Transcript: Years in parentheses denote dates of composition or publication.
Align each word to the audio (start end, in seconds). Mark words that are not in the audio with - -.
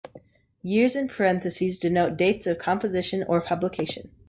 Years 0.63 0.95
in 0.95 1.09
parentheses 1.09 1.77
denote 1.77 2.17
dates 2.17 2.47
of 2.47 2.57
composition 2.57 3.21
or 3.21 3.39
publication. 3.39 4.09